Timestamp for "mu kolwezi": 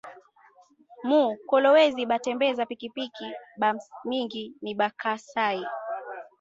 1.07-2.01